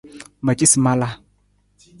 Ma 0.43 0.53
ci 0.59 0.65
sa 0.71 0.77
ma 0.83 0.93
la. 1.01 1.09